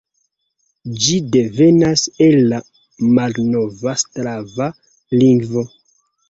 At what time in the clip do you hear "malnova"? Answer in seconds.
3.19-3.95